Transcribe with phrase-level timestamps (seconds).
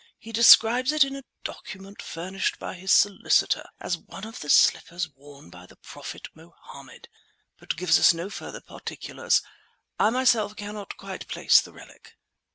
[0.17, 5.07] He describes it in a document furnished by his solicitor as one of the slippers
[5.07, 7.07] worn by the Prophet Mohammed,
[7.59, 9.43] but gives us no further particulars.
[9.99, 12.15] I myself cannot quite place the relic."